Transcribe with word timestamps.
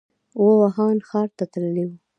ووهان 0.43 0.97
ښار 1.07 1.29
ته 1.37 1.45
تللی 1.51 1.85
و. 1.87 1.91